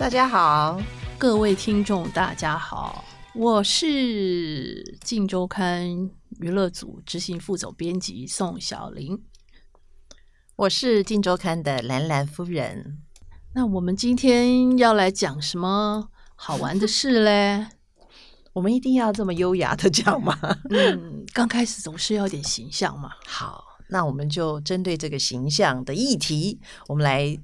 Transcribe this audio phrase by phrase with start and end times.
[0.00, 0.80] 大家好，
[1.18, 3.04] 各位听众，大家好，
[3.34, 3.86] 我是
[5.04, 5.86] 《镜周刊》
[6.40, 9.22] 娱乐组执行副总编辑宋小玲，
[10.56, 13.02] 我是《镜周刊》的兰兰夫人。
[13.54, 17.66] 那我们今天要来讲什么好玩的事嘞？
[18.54, 20.34] 我们一定要这么优雅的讲吗？
[20.70, 23.10] 嗯，刚开始总是要点形象嘛。
[23.26, 27.38] 好，那我们就针对这个形象的议题，我们来。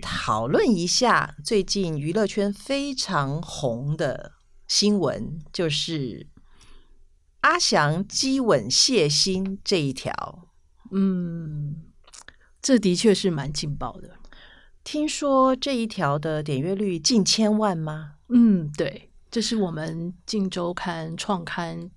[0.00, 4.32] 讨论一下最近娱乐圈非常红的
[4.66, 6.26] 新闻，就是
[7.42, 10.48] 阿翔激吻谢欣这一条。
[10.90, 11.84] 嗯，
[12.60, 14.16] 这的确是蛮劲爆的。
[14.82, 18.14] 听说这一条的点阅率近千万吗？
[18.28, 21.90] 嗯，对，这是我们《镜周刊》创刊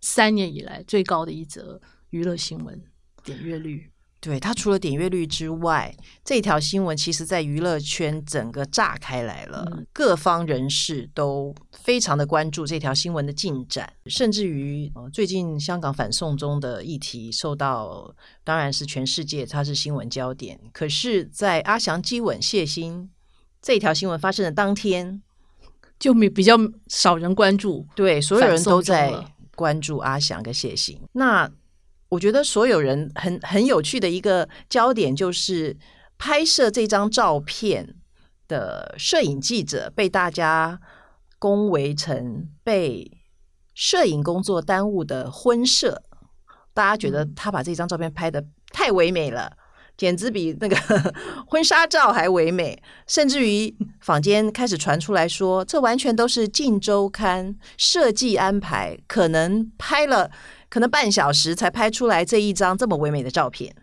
[0.00, 2.82] 三年以来最高的一则娱乐新闻
[3.22, 3.89] 点阅率。
[4.20, 20.60] 对，它除了点阅率之外，这条新闻其实在娱乐圈整个炸开来了，嗯、各方人士都非常的关注这条新闻的进展，甚至于、呃、最近香港反送中的议题受到，当然是全世界它是新闻焦点。
[20.70, 23.08] 可是，在阿翔激吻谢忻
[23.62, 25.22] 这条新闻发生的当天，
[25.98, 29.24] 就没比较少人关注，对，所有人都在
[29.56, 30.98] 关注阿翔跟谢忻。
[31.12, 31.50] 那
[32.10, 35.76] 我觉得所有人很很有趣的一个焦点，就是
[36.18, 37.94] 拍摄这张照片
[38.48, 40.80] 的摄影记者被大家
[41.38, 43.10] 恭维成被
[43.74, 46.02] 摄影工作耽误的婚摄。
[46.74, 49.52] 大家觉得他把这张照片拍得太唯美了，
[49.96, 50.76] 简直比那个
[51.46, 52.82] 婚纱照还唯美。
[53.06, 60.30] 甚至于坊间开始传出来说，这完全都是《镜周刊》设计安排，可能拍了。
[60.70, 63.74] 可能半小时才拍出来这一张这么唯美的照片，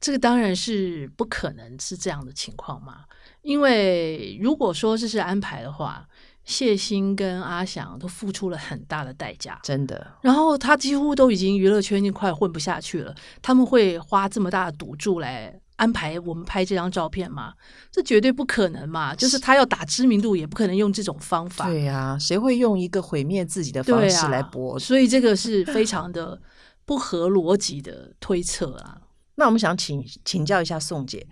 [0.00, 3.04] 这个当然是不可能是这样的情况嘛。
[3.42, 6.08] 因为如果说这是安排的话，
[6.44, 10.14] 谢欣跟阿翔都付出了很大的代价，真的。
[10.22, 15.60] 然后他几乎都已经娱乐圈已经快混不下去了，他们会花这么大的赌注来。
[15.76, 17.52] 安排我们拍这张照片吗？
[17.90, 19.14] 这绝对不可能嘛！
[19.14, 21.66] 就是他要打知名度，也不可能用这种方法。
[21.66, 24.78] 对呀、啊，谁会用一个毁灭自己的方式来博？
[24.78, 26.40] 所以这个是非常的
[26.86, 29.02] 不合逻辑的推测啊。
[29.34, 31.26] 那我们想请请教一下宋姐，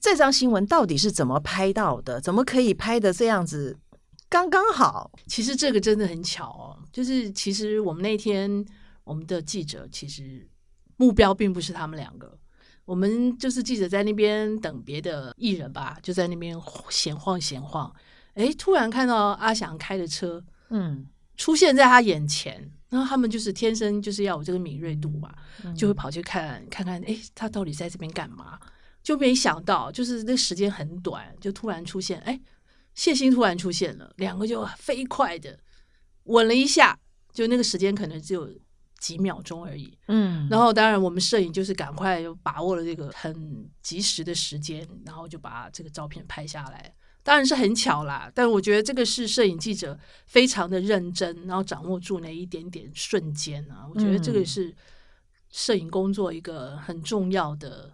[0.00, 2.18] 这张新闻到底是怎么拍到的？
[2.20, 3.76] 怎么可以拍的这样子
[4.30, 5.10] 刚刚好？
[5.26, 6.78] 其实这个真的很巧哦。
[6.90, 8.64] 就是其实我们那天
[9.04, 10.48] 我们的记者其实
[10.96, 12.38] 目标并不是他们两个。
[12.90, 17.94] 我们就是记者在那边等别的艺人吧，就在那边闲晃闲晃，
[18.34, 21.06] 哎，突然看到阿翔开的车，嗯，
[21.36, 25.32] 出现在他眼前，然后他们就是天生就是要有这个敏锐度嘛，
[25.76, 28.58] 就会跑去看看看，哎，他到底在这边干嘛？
[29.04, 32.40] 就没想到，就是那时间很短，就突然出现，哎，
[32.96, 35.56] 谢忻突然出现了，两个就飞快的
[36.24, 36.98] 吻了一下，
[37.32, 38.50] 就那个时间可能只有。
[39.00, 46.94] 几秒钟而已，嗯，然后当然我们摄影就是赶快就把握了这个很及时的时间，然后就把这个照片拍下来。
[47.22, 54.74] 当然是很巧啦，但我觉得这个是摄影记者非常的认真，然后掌握住那一点点瞬间啊，我觉得这个是
[55.50, 57.92] 摄影工作一个很重要的，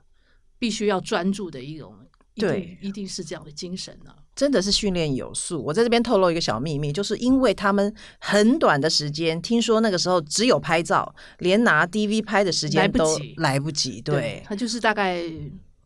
[0.58, 1.96] 必须要专注的一种，
[2.36, 4.22] 对，一定是这样的精神呢、啊。
[4.34, 5.62] 真的是训练有素。
[5.62, 14.02] 我在这边透露一个小秘密，就是因为他们很短的时间，听说那个时候只有拍照，连拿 DV 拍的时间都来不及。
[14.02, 15.22] 对，他就是大概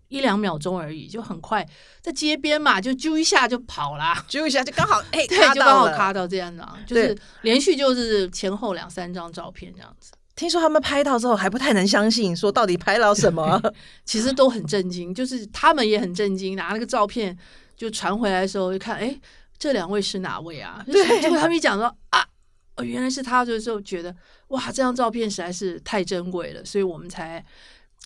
[0.09, 1.65] 一两秒钟而已，就很快
[2.01, 10.11] 在街边嘛，就揪一下就跑啦，揪一下就刚好哎， 对，就刚好卡到这样子，就是连续就是前后两三张照片这样子。
[10.37, 13.61] 听说他们拍到之后还不太能相信，说到底拍到什么？
[14.05, 17.37] 其实都很震惊，就是他们也很震惊，拿那个照片。
[17.77, 19.19] 就传回来的时候，就看，哎，
[19.59, 20.85] 这两位是哪位啊？
[20.87, 22.23] 对，结果他们一讲说啊，
[22.77, 24.15] 哦，原来是他，的时候觉得
[24.49, 27.43] 哇，这张照片实在是太珍贵了，所以我们才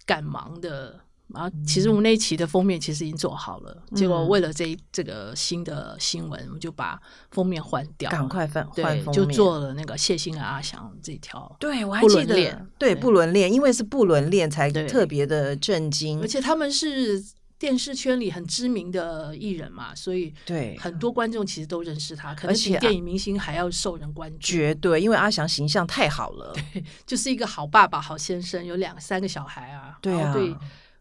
[0.07, 1.01] 赶忙的。
[1.35, 7.01] 然后，其实我们那一期的封面其实已经做好了，嗯、结果为了这这个新的新闻，我们就把
[7.31, 11.55] 封面换掉，赶快换对换封面，就做了那个谢忻和阿翔这条。
[11.59, 17.23] 对，我还记得，对，不伦恋，因为是不伦恋才特别的震惊，而且他们是。
[17.57, 20.77] 电视圈里很知名的艺人嘛，所以对。
[20.77, 24.39] 很多观众其实都认识他，可能比电影明星还要受人关注。
[24.41, 30.55] 绝对，因为阿翔形象太好了， 对，就是一个好爸爸、好先生，有两三个小孩啊，对啊，对，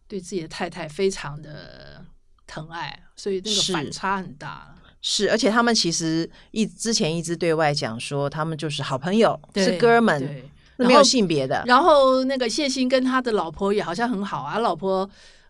[0.08, 2.04] 对自己的太太非常的
[2.48, 4.76] 疼爱，所以那个反差很大。
[5.02, 10.44] 是，是，而且他们其实一之前一直对外讲说，他们就是好朋友，是哥们，
[10.78, 11.64] 没有性别的。
[11.66, 15.10] 然后那个谢欣跟他的老婆也好像很好啊，老婆。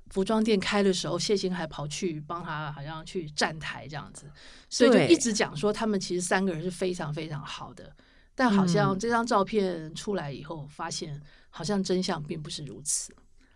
[0.10, 4.30] 服装店开的时候，谢欣还跑去帮他，好像去站台这样子，
[4.70, 7.92] 所以就一直讲说他们其实三个人是非常非常好的。
[8.36, 13.12] 但好像这张照片出来以后，发现好像真相并不是如此，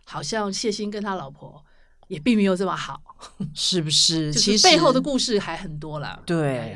[0.08, 1.62] 好像谢欣跟他老婆
[2.06, 2.98] 也并没有这么好，
[3.54, 4.32] 是不是？
[4.32, 6.18] 其实背后的故事还很多啦。
[6.24, 6.74] 对，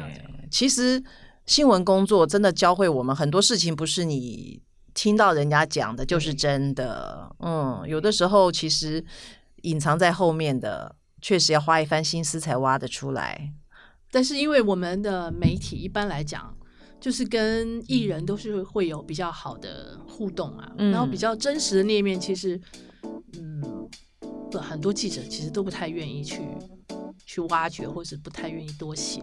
[0.50, 1.02] 其实
[1.46, 4.60] 新闻工作真的教会我们很多事情，不是你
[4.92, 7.34] 听到人家讲的就是真的。
[7.38, 9.02] 嗯，有的时候其实
[9.62, 13.52] 隐藏在后面的，确实要花一番心思才挖得出来。
[14.10, 16.54] 但是因为我们的媒体一般来讲。
[17.02, 22.56] 就是跟艺人都是会有比较好的互动啊，嗯、然后比较真实的那一面，其实，
[23.38, 23.88] 嗯，
[24.60, 26.40] 很多记者其实都不太愿意去
[27.24, 29.22] 去挖掘，或是不太愿意多写。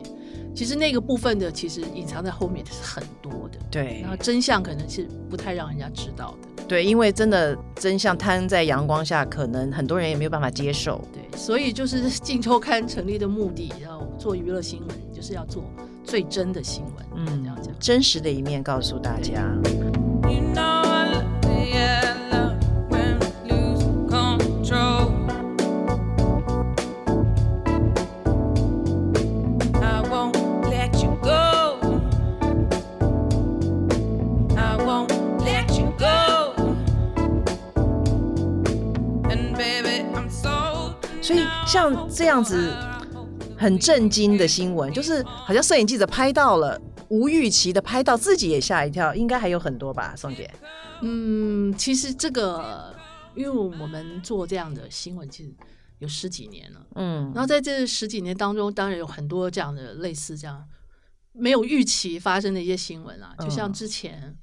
[0.55, 3.59] 其实那个部分的，其实隐藏在后面的是很多的。
[3.69, 6.63] 对，然后真相可能是不太让人家知道的。
[6.67, 11.03] 对，因为真的真相摊在阳光下，可能很多人也没有办法接受。
[11.13, 15.63] 对，所以就是《镜周刊》成立的目的，要做娱乐新闻，就是要做。
[16.03, 19.43] 最真的新闻，嗯，这样讲，真实的一面告诉大家。
[42.07, 42.73] 这样子。
[43.57, 46.79] 很震惊的新闻，就是好像摄影记者拍到了，
[47.09, 49.13] 无预期的拍到，自己也吓一跳。
[49.13, 50.49] 应该还有很多吧，宋姐？
[51.01, 52.95] 嗯，其实这个，
[53.35, 55.53] 因为我们做这样的新闻，其实
[55.97, 56.87] 有十几年了。
[56.95, 60.65] 嗯，然后在这十几年当中，当然有很多这样的类似这样
[61.33, 63.35] 没有预期发生的一些新闻啊。
[63.39, 64.33] 就像之前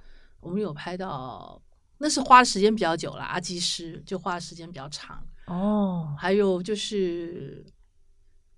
[0.41, 1.59] 我们有拍到，
[1.97, 5.25] 那是花的时间比较久了，阿基师就花的时间比较长。
[5.47, 7.65] 哦，还有就是。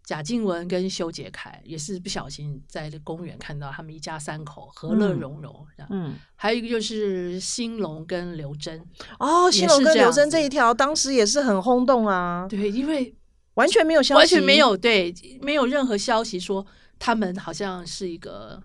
[0.04, 8.82] 贾静雯跟修杰楷也是不小心在这公园看到他们一家三口和乐融融，嗯，嗯，还有一个就是兴隆跟刘真
[9.18, 13.14] 哦，兴隆跟刘真这一条当时也是很轰动啊，对，因为
[13.52, 16.66] 完全没有消息，完全没有对，没有任何消息说
[16.98, 18.58] 他们好像是一个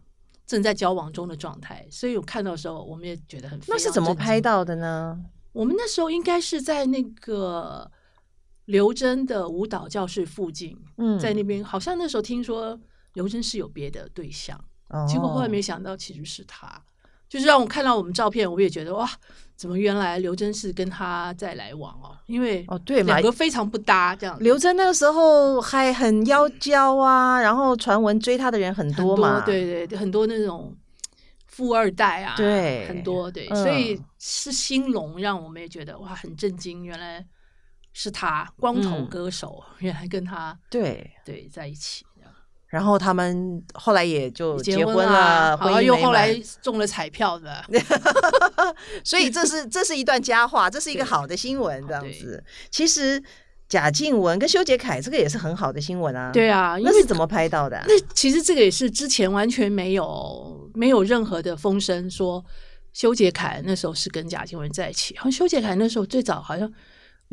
[0.48, 5.20] 正在交往中的状态，所以我看到的时候，我们也觉得很，那是怎么拍到的呢？
[5.52, 7.92] 我们那时候应该是在那个。
[8.66, 12.80] 刘真的舞蹈教室附近，嗯，在那边好像那时候听说
[13.14, 14.58] 刘真是有别的对象，
[14.90, 16.82] 哦，结果后来没想到其实是他，
[17.28, 19.10] 就是让我看到我们照片，我也觉得哇，
[19.56, 22.16] 怎么原来刘真是跟他在来往哦？
[22.28, 24.38] 因为哦对，两个非常不搭这样。
[24.40, 30.74] 刘真那个时候还很妖娇啊，然后传闻追他的人很多嘛，多对对，很多那种
[31.48, 37.26] 富二代啊，对，很多对，嗯，所以是兴隆让我们也觉得哇，很震惊，原来。
[37.94, 42.04] 是他光头歌手，嗯、原来跟他对对在一起，
[42.68, 47.64] 然后他们后来也就结婚了，然后又后来中了彩票的，
[49.06, 52.44] 所以这是这是一段佳话，这是一个好的新闻，这样子。
[52.72, 53.24] 其实
[53.70, 57.86] 贾静雯跟修杰楷这个也是很好的新闻啊，对啊，那是怎么拍到的、啊？
[57.88, 62.44] 那其实这个也是之前完全没有没有任何的风声说
[62.92, 66.74] 修杰楷那时候是跟贾静雯在一起，好像修杰楷那时候最早好像。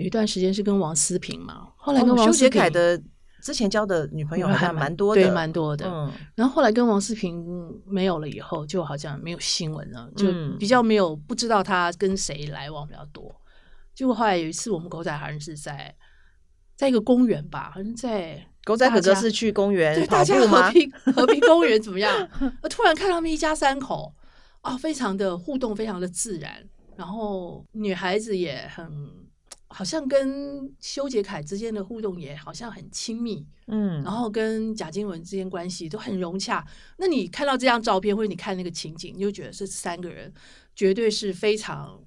[0.01, 3.03] 有一段时间是跟王思平嘛，后来跟王思平、哦、的
[3.43, 5.87] 之前交的女朋友还蛮多的，对，蛮多的。
[5.87, 7.45] 嗯，然后后来跟王思平
[7.87, 10.27] 没有了以后，就好像没有新闻了，就
[10.59, 13.31] 比较没有不知道他跟谁来往比较多。
[13.95, 15.95] 结果后来有一次，我们狗仔好像是在
[16.77, 22.29] 在一个公园吧，好像在狗仔哥哥是去公园对大家和平和平 公园怎么样？
[22.63, 24.15] 我突然看他们一家三口
[24.63, 26.63] 啊、哦，非常的互动，非常的自然，
[26.97, 29.30] 然后女孩子也很。
[29.73, 36.67] 好像跟修杰楷之间的互动也好像很亲密，嗯，然后跟贾静雯之间关系都很融洽。
[36.97, 40.33] 那你看到这张照片，或者你看那个情景，你就觉得这三个人
[40.75, 42.03] 绝对是非常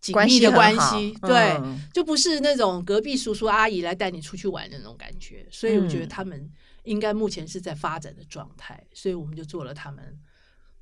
[0.00, 5.44] 紧密的关系，关系对，嗯，就不是那种隔壁叔叔阿姨来带你出去玩的那种感觉。
[5.50, 6.48] 所以我觉得他们
[6.84, 10.16] 应该目前是在发展的状态，所以我们就做了他们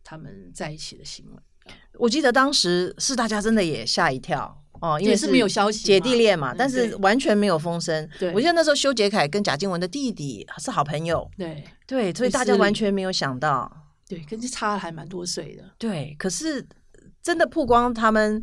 [0.05, 1.43] 他们在一起的新闻。
[1.95, 4.63] 我记得当时是大家真的也吓一跳。
[4.81, 8.09] 哦，因为是没有消息，姐弟恋嘛，但是完全没有风声。
[8.19, 11.29] 对，我记得那时候修杰楷跟贾静雯的弟弟是好朋友。
[11.37, 13.71] 对对，所以大家完全没有想到。
[14.09, 15.65] 对，跟这差还蛮多岁的。
[15.77, 16.67] 对，可是
[17.23, 18.43] 真的曝光他们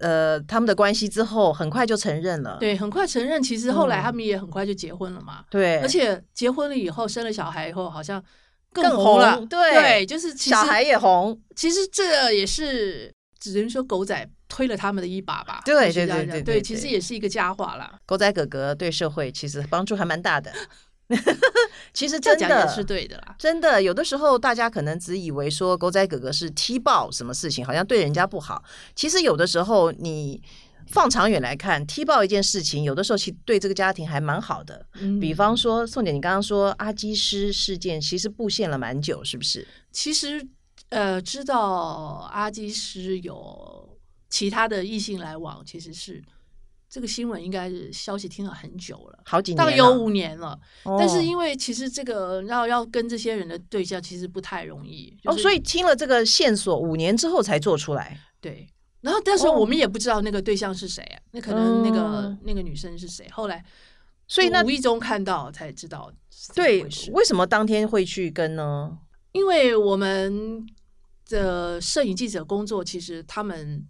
[0.00, 2.56] 呃他们的关系之后，很快就承认了。
[2.58, 3.42] 对，很快承认。
[3.42, 5.44] 其实后来他们也很快就结婚了嘛。
[5.50, 8.22] 对，而且结婚了以后，生了小孩以后，好像
[8.72, 9.44] 更红了。
[9.46, 11.40] 对，就是小孩也红。
[11.54, 14.28] 其实这也是只能说狗仔。
[14.48, 15.62] 推了他们的一把吧。
[15.64, 17.98] 对对对对对，其实也是一个佳话啦。
[18.06, 20.52] 狗仔哥哥对社会其实帮助还蛮大的。
[21.94, 28.62] 其实真的是对的啦，真的有的时候大家可能只以为说狗仔哥哥是踢爆什么事情，好像对人家不好。
[28.96, 30.42] 其实有的时候你
[30.88, 34.84] 放长远来看，踢爆一件事情，有的时候其实对这个家庭还蛮好的。
[34.94, 39.64] 嗯，比方说宋姐，你刚刚说阿基师事件，其实布线了蛮久，是不是？
[39.92, 40.44] 其实
[40.88, 43.95] 呃，知道阿基师有
[44.28, 46.22] 其他的异性来往，其实是。
[46.88, 50.58] 这个新闻应该是消息听了很久了，好几年，大概有五年了。
[50.84, 55.10] 哦、但是因为其实这个要要跟这些人的对象，其实不太容易。
[55.20, 58.16] 就是、哦，所以听了这个线索，五年之后才做出来。
[58.40, 58.68] 对，
[59.00, 61.18] 然后但是我们也不知道那个对象是谁啊？
[61.18, 63.28] 哦、那可能那个、嗯、那个女生是谁？
[63.30, 63.62] 后来，
[64.28, 66.10] 所以那无意中看到才知道。
[66.54, 68.96] 对，为什么当天会去跟呢？
[69.32, 70.64] 因为我们
[71.28, 73.84] 的摄影记者工作，其实他们。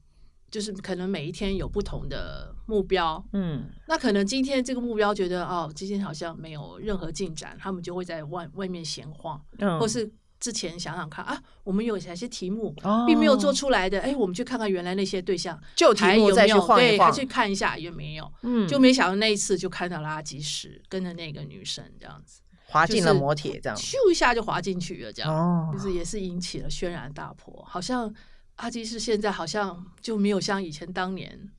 [0.56, 10.10] 就是可能每一天有不同的目标，嗯，那可能今天这个目标觉得哦，今天好像没有任何进展，他们就会在外外面闲晃，嗯，或是
[10.40, 12.74] 之前想想看啊，我们有哪些题目
[13.06, 23.76] 并没有做出来的，哎，我们去看看原来那些对象就题目再去晃一晃，对，去看一下有没有，嗯，就没想到那一次就看到垃圾时跟着那个女生这样子滑进了摩铁，这样。
[23.76, 28.10] 咻一下就滑进去了，这样，哦，就是也是引起了轩然大波，好像。
[28.56, 31.50] 阿基师现在好像就没有像以前当年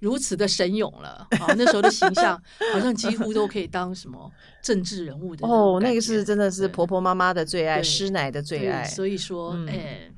[0.00, 1.54] 如此的神勇了啊！
[1.56, 2.40] 那时候的形象
[2.72, 4.30] 好像几乎都可以当什么
[4.62, 8.84] 政治人物的哦，那个是真的是婆婆妈妈的最爱，师奶的最爱。
[8.84, 10.12] 所以说，哎、嗯欸，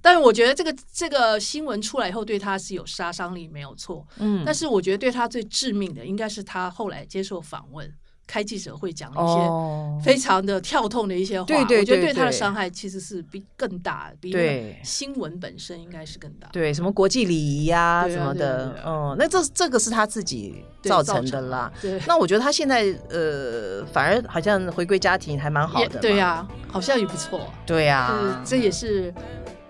[0.00, 4.06] 但是我觉得这个这个新闻出来以后，对他是有杀伤力，没有错。
[4.16, 7.92] 嗯，但是我觉得对他最致命的，应该是他后来接受访问。
[8.26, 14.34] 开记者会讲一些非常的跳痛的一些话，对对，我觉得对他的伤害其实是比更大，比
[14.82, 16.48] 新闻本身应该是更大。
[16.52, 21.70] 对，什么国际礼仪呀什么的，嗯，那这这个是他自己造成的啦。
[21.80, 26.00] 对，那我觉得他现在呃，反而好像回归家庭还蛮好的。
[26.00, 27.48] 对呀，好像也不错。
[27.66, 29.12] 对呀，这也是，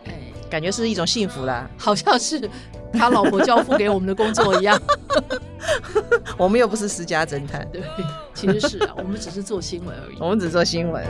[0.04, 2.48] 哎感觉是一种幸福啦，好像是。
[2.92, 4.80] 他老婆交付给我们的工作一样，
[6.38, 7.82] 我们又不是私家侦探，对，
[8.34, 11.04] 其实是啊，我们只是做新闻而已，我们只做新闻。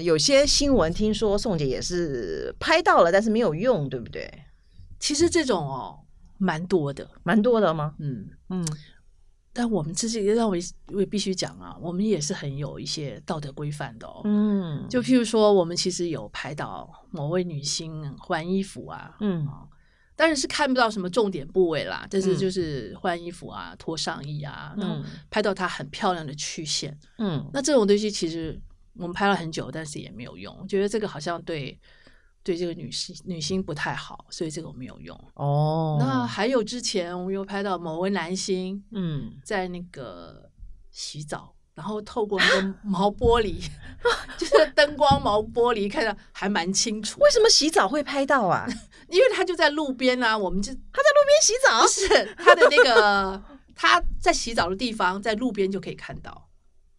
[0.00, 4.32] 呃，有些新闻听说宋姐也是拍到了，但是没有用，对不对？
[4.98, 6.00] 其实这种哦，
[6.38, 7.94] 蛮多的，蛮多的吗？
[7.98, 8.66] 嗯嗯。
[9.52, 10.56] 但我们自己让我
[10.92, 14.22] 我也必须讲啊，我们也是很有一些道德规范的哦。
[14.24, 14.86] 嗯。
[14.88, 19.46] 就譬如说，我们其实有拍到某位女星换衣服啊，嗯，
[20.14, 28.58] 当然是看不到什么重点部位啦，但是就是换衣服啊，脱上衣啊，嗯，拍到她很漂亮的曲线，嗯，那这种东西其实。
[28.96, 30.56] 我们拍了很久，但是也没有用。
[30.60, 31.78] 我觉得这个好像对
[32.42, 35.18] 对这个女星女星不太好，所以这个我没有用。
[35.34, 40.50] 哦，那还有之前我们又拍到某位男星，嗯，在那个
[40.90, 43.68] 洗澡，然后透过那个 毛玻璃，
[44.36, 47.20] 就是灯光毛玻璃，看到还蛮清楚。
[47.20, 48.66] 为什么洗澡会拍到啊？
[49.08, 53.42] 因为他就在路边啊，我们就他在路边洗澡，是他的那个
[53.74, 56.48] 他在洗澡的地方，在路边就可以看到。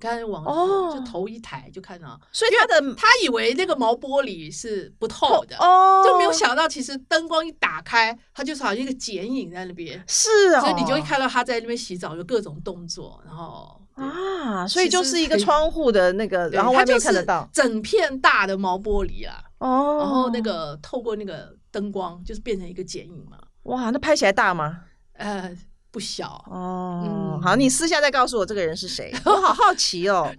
[0.02, 24.80] 刚才往哦，就头一抬就看到，所以他的他以为那个毛玻璃是不透的哦，就没有想到其实灯光一打开，它就是好像一个剪影在那边，是啊，所以你就会看到他在那边洗澡，有各种动作，然后啊，所以就是一个窗户的那个，然后外面看得到整片大的毛玻璃啊，哦，然后那个透过那个灯光，就是变成一个剪影嘛，哇，那拍起来大吗？
[25.14, 25.56] 呃。
[25.92, 30.34] 不小哦，嗯、好，你私下再告诉我这个人是谁， 我好好奇哦。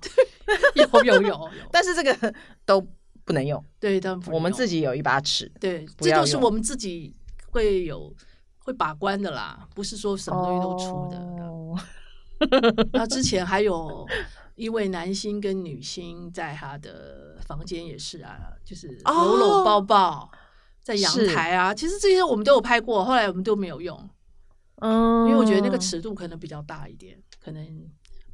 [0.75, 2.81] 有有有有， 但是这个都
[3.25, 3.63] 不能用。
[3.79, 5.51] 对，但我们自己有一把尺。
[5.61, 7.15] 对，这就是我们自己
[7.51, 8.11] 会有
[8.61, 11.19] 会把关的啦，不是说什么东西都出的。
[11.19, 11.79] 哦、
[12.93, 14.07] 那之前还有
[14.55, 20.31] 一位男星跟女星在他的房间也是啊，就是搂搂抱抱
[20.83, 21.75] 在阳台啊。
[21.75, 24.09] 其实这些我们都有拍过，后来我们都没有用。
[24.83, 27.65] 嗯，因为我觉得那个尺度可能比较大一点，可能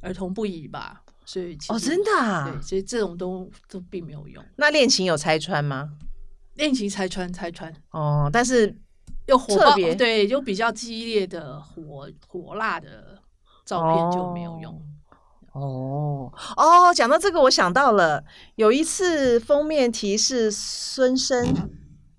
[0.01, 4.43] 儿童不宜吧，所以哦，真的啊，对，所以这种都都并没有用。
[4.55, 5.91] 那恋情有拆穿吗？
[6.55, 8.75] 恋情拆穿，拆穿哦，但是
[9.27, 13.21] 又火爆，对，就比较激烈的火火辣的
[13.63, 14.81] 照片就没有用。
[15.51, 18.23] 哦哦，讲到这个，我想到了
[18.55, 21.69] 有一次封面题是孙生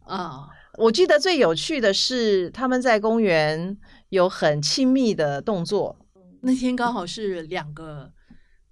[0.05, 0.49] 啊。
[0.79, 3.77] 我记得最有趣的是他们在公园
[4.11, 5.97] 有很亲密的动作。
[6.43, 8.13] 那天刚好是两个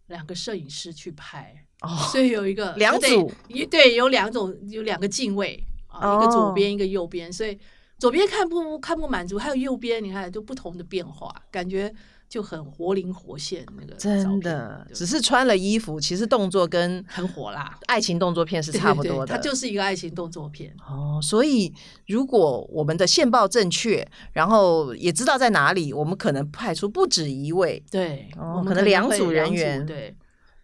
[0.06, 7.58] 两个摄影师去拍，哦，所以有一个两组，一对有两种有两个镜位啊，一个左边一个右边，所以
[7.98, 11.92] 左边看不看不满足，还有右边你看就不同的变化，感觉。
[12.28, 19.34] 就很活灵活现，那个真的，只是穿了衣服，其实动作跟很火辣爱情动作片是差不多的。
[19.34, 21.18] 它就是一个爱情动作片哦。
[21.22, 21.72] 所以
[22.06, 30.14] 如果我们的线报正确，然后也知道在哪里，我们可能派出不止一位，对，哦、我们可能两组人员，对，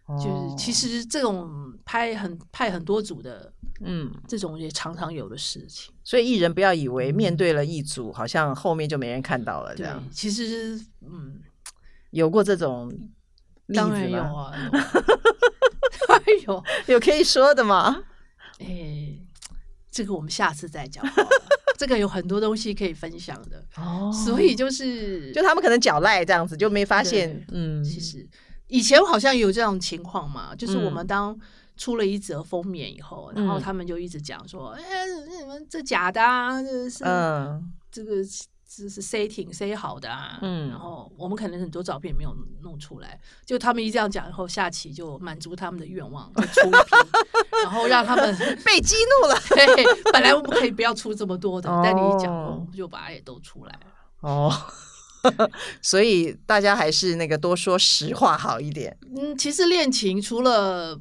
[0.05, 3.51] 哦、就是其实这种拍很派很多组的。
[3.81, 10.01] 嗯，这种也常常有的事情，所以艺人不要以为面对了一组，好像后面就没人看到了这样。
[10.11, 11.41] 其实，嗯。
[12.15, 12.89] 有过这种
[13.67, 13.89] 例子吗？
[13.91, 14.53] 当然有啊，
[16.47, 16.63] 有
[16.95, 18.03] 有可以说的吗？
[18.59, 19.27] 哎、欸，
[19.91, 21.05] 这个我们下次再讲。
[21.77, 27.45] 这个有很多东西可以分享的哦，所以就是就他们可能脚赖这样子，就没发现。
[27.51, 28.25] 嗯，其实
[28.67, 31.37] 以前好像有这种情况嘛，就是我们当
[31.75, 35.05] 出了一则封面以后，嗯、然后他们就一直讲说：“哎、欸，
[35.37, 38.13] 你们这假的啊，这是嗯，这个。”
[38.75, 46.95] 是是 setting set 好的啊，嗯，然后我们可能很多照片没有弄出来，就他们一这样讲，然后下棋就满足他们的愿望，就出一批，
[47.63, 49.35] 然后让他们 被激怒了。
[49.49, 53.79] 对，本来我们可以不要出这么多的，哦、但你一讲，我们就把它也都出来了。
[54.19, 54.51] 哦，
[55.81, 58.97] 所以大家还是那个多说实话好一点。
[59.15, 60.99] 嗯，其实恋情除了。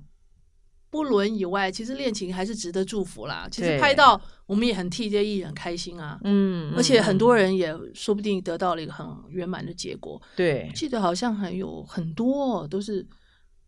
[0.90, 3.48] 不伦以外，其实恋情还是值得祝福啦。
[3.50, 6.18] 其实拍到我们也很替这些艺人开心啊。
[6.24, 10.20] 嗯，而且很多人也说不定得到了一个很圆满的结果。
[10.36, 13.06] 对，记得好像还有很多都是，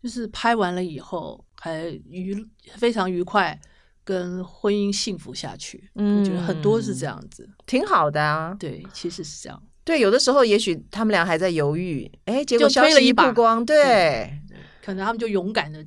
[0.01, 2.35] 就是拍完了以后还愉
[2.75, 3.59] 非常愉快，
[4.03, 5.89] 跟婚姻幸福下去。
[5.95, 8.55] 嗯，我觉得很多是这样子，挺好的啊。
[8.59, 9.63] 对，其实是这样。
[9.83, 15.83] 对，有的时候也许他们俩还在犹豫，哎，结果消息一曝光，对，对，可能他们就勇敢的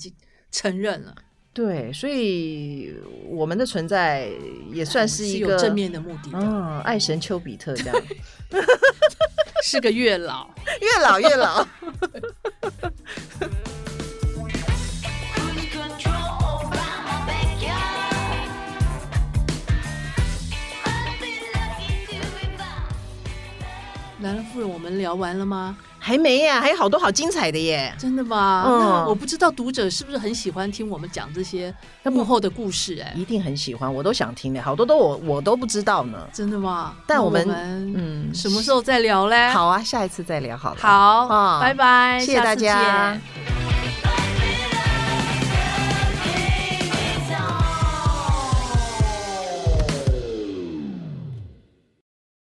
[0.51, 1.15] 承认了。
[1.53, 2.95] 对，所以
[3.27, 4.31] 我们的存在
[4.73, 6.39] 也算是一个正面的目的的。
[6.39, 8.03] 嗯，爱神丘比特这样，
[9.65, 10.49] 是个月老，
[10.81, 11.67] 月老，月老。
[24.23, 25.77] 兰兰夫人，我们聊完了吗？
[26.03, 27.95] 还没呀，还有好多好精彩的耶！
[27.99, 28.65] 真的吗？
[28.67, 31.73] 嗯，那我不知道读者是不是很喜欢听我们讲这些
[32.05, 32.99] 幕后的故事？
[33.01, 36.27] 哎，一定很喜欢，我都想听的，好多都我我都不知道呢。
[36.33, 36.95] 真的吗？
[37.07, 37.47] 但我们，
[37.95, 39.51] 嗯，什么时候再聊嘞？
[39.51, 40.77] 好啊，下一次再聊好了。
[40.81, 43.19] 好，拜拜，谢谢大家。